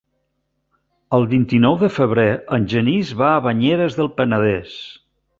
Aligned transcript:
El 1.17 1.25
vint-i-nou 1.33 1.75
de 1.83 1.89
febrer 1.97 2.25
en 2.57 2.65
Genís 2.71 3.11
va 3.19 3.27
a 3.33 3.43
Banyeres 3.49 3.99
del 3.99 4.09
Penedès. 4.21 4.73